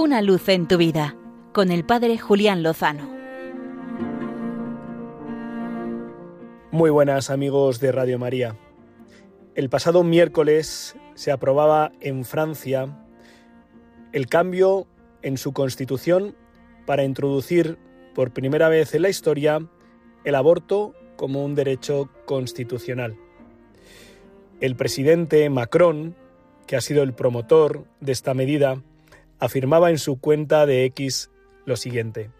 Una 0.00 0.22
luz 0.22 0.48
en 0.48 0.68
tu 0.68 0.76
vida 0.76 1.16
con 1.52 1.72
el 1.72 1.84
Padre 1.84 2.18
Julián 2.18 2.62
Lozano. 2.62 3.10
Muy 6.70 6.90
buenas 6.90 7.30
amigos 7.30 7.80
de 7.80 7.90
Radio 7.90 8.16
María. 8.16 8.56
El 9.56 9.68
pasado 9.68 10.04
miércoles 10.04 10.94
se 11.14 11.32
aprobaba 11.32 11.90
en 12.00 12.24
Francia 12.24 13.04
el 14.12 14.28
cambio 14.28 14.86
en 15.22 15.36
su 15.36 15.52
constitución 15.52 16.36
para 16.86 17.02
introducir 17.02 17.76
por 18.14 18.30
primera 18.30 18.68
vez 18.68 18.94
en 18.94 19.02
la 19.02 19.08
historia 19.08 19.68
el 20.22 20.34
aborto 20.36 20.94
como 21.16 21.44
un 21.44 21.56
derecho 21.56 22.08
constitucional. 22.24 23.16
El 24.60 24.76
presidente 24.76 25.50
Macron, 25.50 26.14
que 26.68 26.76
ha 26.76 26.80
sido 26.80 27.02
el 27.02 27.14
promotor 27.14 27.84
de 27.98 28.12
esta 28.12 28.32
medida, 28.32 28.80
afirmaba 29.38 29.90
en 29.90 29.98
su 29.98 30.20
cuenta 30.20 30.66
de 30.66 30.84
X 30.84 31.30
lo 31.64 31.76
siguiente. 31.76 32.30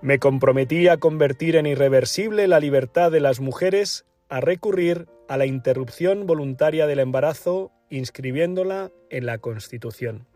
Me 0.00 0.18
comprometí 0.18 0.88
a 0.88 0.96
convertir 0.96 1.56
en 1.56 1.66
irreversible 1.66 2.48
la 2.48 2.60
libertad 2.60 3.12
de 3.12 3.20
las 3.20 3.40
mujeres 3.40 4.04
a 4.28 4.40
recurrir 4.40 5.06
a 5.28 5.36
la 5.36 5.46
interrupción 5.46 6.26
voluntaria 6.26 6.86
del 6.86 6.98
embarazo 6.98 7.70
inscribiéndola 7.88 8.90
en 9.10 9.26
la 9.26 9.38
Constitución. 9.38 10.26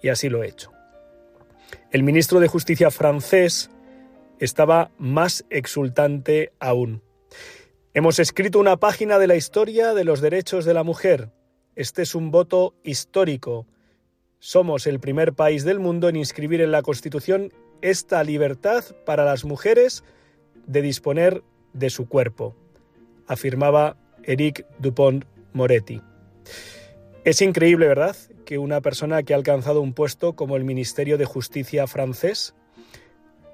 Y 0.00 0.08
así 0.08 0.28
lo 0.28 0.42
he 0.42 0.48
hecho. 0.48 0.70
El 1.90 2.02
ministro 2.02 2.38
de 2.40 2.48
Justicia 2.48 2.90
francés 2.90 3.70
estaba 4.38 4.90
más 4.98 5.44
exultante 5.50 6.52
aún. 6.60 7.02
Hemos 7.94 8.18
escrito 8.18 8.60
una 8.60 8.76
página 8.76 9.18
de 9.18 9.26
la 9.26 9.34
historia 9.34 9.94
de 9.94 10.04
los 10.04 10.20
derechos 10.20 10.64
de 10.64 10.74
la 10.74 10.84
mujer. 10.84 11.30
Este 11.74 12.02
es 12.02 12.14
un 12.14 12.30
voto 12.30 12.74
histórico. 12.84 13.66
Somos 14.40 14.86
el 14.86 15.00
primer 15.00 15.32
país 15.32 15.64
del 15.64 15.80
mundo 15.80 16.08
en 16.08 16.14
inscribir 16.14 16.60
en 16.60 16.70
la 16.70 16.82
Constitución 16.82 17.52
esta 17.82 18.22
libertad 18.22 18.84
para 19.04 19.24
las 19.24 19.44
mujeres 19.44 20.04
de 20.66 20.80
disponer 20.80 21.42
de 21.72 21.90
su 21.90 22.08
cuerpo, 22.08 22.54
afirmaba 23.26 23.96
Eric 24.22 24.64
Dupont 24.78 25.24
Moretti. 25.52 26.00
Es 27.24 27.42
increíble, 27.42 27.88
¿verdad?, 27.88 28.16
que 28.44 28.58
una 28.58 28.80
persona 28.80 29.22
que 29.22 29.34
ha 29.34 29.36
alcanzado 29.36 29.80
un 29.80 29.92
puesto 29.92 30.34
como 30.34 30.56
el 30.56 30.64
Ministerio 30.64 31.18
de 31.18 31.26
Justicia 31.26 31.86
francés 31.86 32.54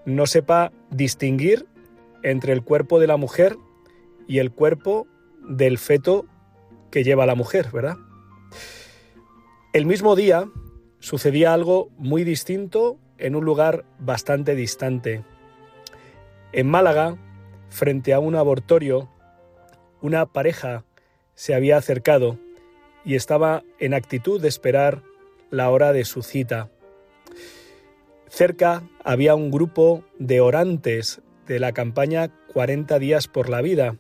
no 0.04 0.26
sepa 0.26 0.70
distinguir 0.90 1.66
entre 2.22 2.52
el 2.52 2.62
cuerpo 2.62 3.00
de 3.00 3.06
la 3.06 3.16
mujer 3.16 3.56
y 4.28 4.38
el 4.38 4.52
cuerpo 4.52 5.08
del 5.48 5.78
feto 5.78 6.26
que 6.90 7.02
lleva 7.02 7.26
la 7.26 7.34
mujer, 7.34 7.70
¿verdad? 7.72 7.96
El 9.72 9.86
mismo 9.86 10.14
día 10.14 10.46
sucedía 11.04 11.52
algo 11.52 11.90
muy 11.98 12.24
distinto 12.24 12.96
en 13.18 13.36
un 13.36 13.44
lugar 13.44 13.84
bastante 13.98 14.54
distante. 14.54 15.22
En 16.52 16.66
Málaga, 16.66 17.18
frente 17.68 18.14
a 18.14 18.20
un 18.20 18.34
abortorio, 18.34 19.10
una 20.00 20.24
pareja 20.24 20.86
se 21.34 21.54
había 21.54 21.76
acercado 21.76 22.38
y 23.04 23.16
estaba 23.16 23.64
en 23.78 23.92
actitud 23.92 24.40
de 24.40 24.48
esperar 24.48 25.02
la 25.50 25.68
hora 25.68 25.92
de 25.92 26.06
su 26.06 26.22
cita. 26.22 26.70
Cerca 28.30 28.82
había 29.04 29.34
un 29.34 29.50
grupo 29.50 30.04
de 30.18 30.40
orantes 30.40 31.20
de 31.46 31.60
la 31.60 31.72
campaña 31.72 32.30
40 32.54 32.98
días 32.98 33.28
por 33.28 33.50
la 33.50 33.60
vida. 33.60 33.98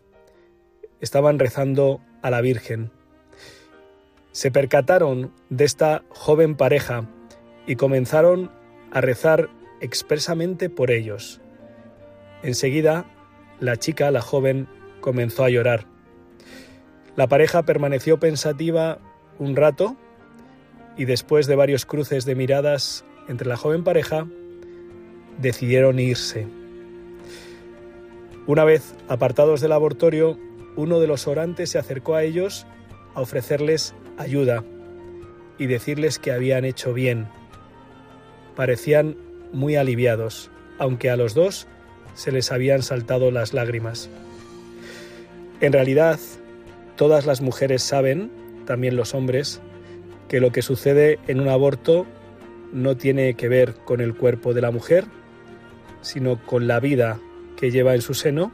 Estaban 1.02 1.38
rezando 1.38 2.00
a 2.22 2.30
la 2.30 2.40
Virgen. 2.40 2.90
Se 4.34 4.50
percataron 4.50 5.32
de 5.48 5.64
esta 5.64 6.02
joven 6.08 6.56
pareja 6.56 7.08
y 7.68 7.76
comenzaron 7.76 8.50
a 8.90 9.00
rezar 9.00 9.48
expresamente 9.80 10.68
por 10.68 10.90
ellos. 10.90 11.40
Enseguida, 12.42 13.06
la 13.60 13.76
chica, 13.76 14.10
la 14.10 14.22
joven, 14.22 14.66
comenzó 15.00 15.44
a 15.44 15.50
llorar. 15.50 15.86
La 17.14 17.28
pareja 17.28 17.62
permaneció 17.62 18.18
pensativa 18.18 18.98
un 19.38 19.54
rato 19.54 19.96
y 20.96 21.04
después 21.04 21.46
de 21.46 21.54
varios 21.54 21.86
cruces 21.86 22.24
de 22.24 22.34
miradas 22.34 23.04
entre 23.28 23.46
la 23.46 23.56
joven 23.56 23.84
pareja, 23.84 24.26
decidieron 25.38 26.00
irse. 26.00 26.48
Una 28.48 28.64
vez 28.64 28.96
apartados 29.06 29.60
del 29.60 29.70
laboratorio, 29.70 30.36
uno 30.74 30.98
de 30.98 31.06
los 31.06 31.28
orantes 31.28 31.70
se 31.70 31.78
acercó 31.78 32.16
a 32.16 32.24
ellos 32.24 32.66
a 33.14 33.20
ofrecerles 33.20 33.94
ayuda 34.18 34.64
y 35.58 35.66
decirles 35.66 36.18
que 36.18 36.32
habían 36.32 36.64
hecho 36.64 36.92
bien. 36.92 37.26
Parecían 38.56 39.16
muy 39.52 39.76
aliviados, 39.76 40.50
aunque 40.78 41.10
a 41.10 41.16
los 41.16 41.34
dos 41.34 41.66
se 42.14 42.32
les 42.32 42.52
habían 42.52 42.82
saltado 42.82 43.30
las 43.30 43.52
lágrimas. 43.52 44.08
En 45.60 45.72
realidad, 45.72 46.18
todas 46.96 47.26
las 47.26 47.40
mujeres 47.40 47.82
saben, 47.82 48.30
también 48.66 48.96
los 48.96 49.14
hombres, 49.14 49.60
que 50.28 50.40
lo 50.40 50.52
que 50.52 50.62
sucede 50.62 51.18
en 51.26 51.40
un 51.40 51.48
aborto 51.48 52.06
no 52.72 52.96
tiene 52.96 53.34
que 53.34 53.48
ver 53.48 53.74
con 53.84 54.00
el 54.00 54.14
cuerpo 54.14 54.54
de 54.54 54.60
la 54.60 54.70
mujer, 54.70 55.04
sino 56.02 56.44
con 56.44 56.66
la 56.66 56.80
vida 56.80 57.20
que 57.56 57.70
lleva 57.70 57.94
en 57.94 58.02
su 58.02 58.14
seno 58.14 58.50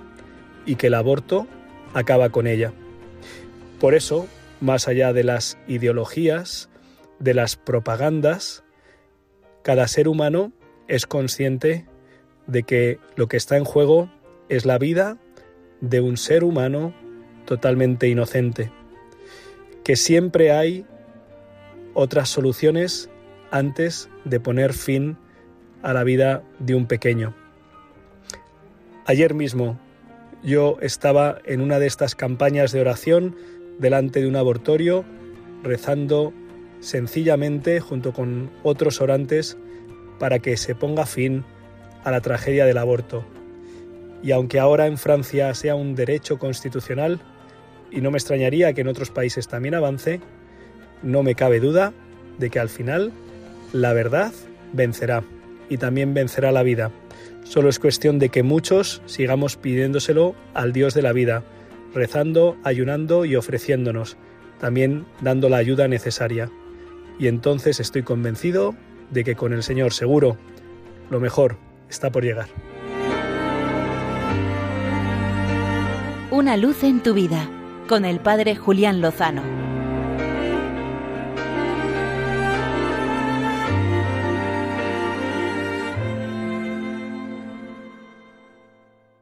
y 0.67 0.77
que 0.77 0.89
el 0.89 0.95
aborto 0.95 1.47
acaba 1.95 2.29
con 2.29 2.47
ella. 2.47 2.73
Por 3.81 3.95
eso, 3.95 4.27
más 4.61 4.89
allá 4.89 5.13
de 5.13 5.25
las 5.25 5.59
ideologías, 5.67 6.69
de 7.19 7.35
las 7.35 7.57
propagandas, 7.57 8.65
cada 9.63 9.89
ser 9.89 10.09
humano 10.09 10.53
es 10.89 11.07
consciente 11.07 11.87
de 12.47 12.63
que 12.63 12.99
lo 13.17 13.29
que 13.29 13.37
está 13.37 13.57
en 13.57 13.65
juego 13.65 14.11
es 14.49 14.65
la 14.65 14.79
vida 14.79 15.19
de 15.81 16.01
un 16.01 16.17
ser 16.17 16.45
humano 16.45 16.95
totalmente 17.45 18.09
inocente, 18.09 18.71
que 19.85 19.97
siempre 19.97 20.53
hay 20.53 20.87
otras 21.95 22.29
soluciones 22.29 23.11
antes 23.51 24.09
de 24.25 24.41
poner 24.41 24.73
fin 24.73 25.17
a 25.83 25.93
la 25.93 26.05
vida 26.05 26.43
de 26.59 26.75
un 26.75 26.87
pequeño. 26.87 27.35
Ayer 29.07 29.35
mismo 29.35 29.79
yo 30.43 30.79
estaba 30.81 31.39
en 31.45 31.61
una 31.61 31.79
de 31.79 31.87
estas 31.87 32.15
campañas 32.15 32.73
de 32.73 32.81
oración 32.81 33.37
delante 33.81 34.21
de 34.21 34.29
un 34.29 34.37
abortorio, 34.37 35.05
rezando 35.63 36.33
sencillamente 36.81 37.81
junto 37.81 38.13
con 38.13 38.51
otros 38.63 39.01
orantes 39.01 39.57
para 40.19 40.39
que 40.39 40.57
se 40.57 40.75
ponga 40.75 41.07
fin 41.07 41.45
a 42.05 42.11
la 42.11 42.21
tragedia 42.21 42.67
del 42.67 42.79
aborto. 42.79 43.25
Y 44.23 44.33
aunque 44.33 44.61
ahora 44.61 44.87
en 44.87 44.99
Francia 44.99 45.53
sea 45.55 45.75
un 45.75 45.95
derecho 45.95 46.39
constitucional, 46.39 47.21
y 47.91 48.01
no 48.01 48.11
me 48.11 48.19
extrañaría 48.19 48.73
que 48.73 48.83
en 48.83 48.89
otros 48.89 49.11
países 49.11 49.49
también 49.49 49.75
avance, 49.75 50.21
no 51.03 51.23
me 51.23 51.35
cabe 51.35 51.59
duda 51.59 51.93
de 52.39 52.51
que 52.51 52.61
al 52.61 52.69
final 52.69 53.13
la 53.73 53.93
verdad 53.93 54.33
vencerá 54.73 55.25
y 55.69 55.79
también 55.79 56.15
vencerá 56.15 56.53
la 56.53 56.63
vida. 56.63 56.91
Solo 57.45 57.69
es 57.69 57.79
cuestión 57.79 58.19
de 58.19 58.29
que 58.29 58.43
muchos 58.43 59.03
sigamos 59.07 59.57
pidiéndoselo 59.57 60.35
al 60.55 60.73
Dios 60.73 60.95
de 60.95 61.03
la 61.03 61.13
vida, 61.13 61.43
rezando, 61.95 62.57
ayunando 62.65 63.25
y 63.25 63.37
ofreciéndonos, 63.37 64.17
también 64.61 65.07
dando 65.21 65.49
la 65.49 65.59
ayuda 65.59 65.89
necesaria. 65.89 66.51
Y 67.19 67.27
entonces 67.27 67.81
estoy 67.81 68.03
convencido 68.03 68.75
de 69.11 69.25
que 69.25 69.35
con 69.35 69.53
el 69.53 69.63
Señor 69.63 69.93
seguro, 69.93 70.37
lo 71.11 71.21
mejor 71.21 71.57
está 71.89 72.11
por 72.11 72.25
llegar. 72.25 72.49
Una 76.31 76.57
luz 76.57 76.85
en 76.85 77.03
tu 77.03 77.13
vida, 77.13 77.51
con 77.89 78.05
el 78.05 78.21
Padre 78.21 78.55
Julián 78.55 79.01
Lozano. 79.01 79.60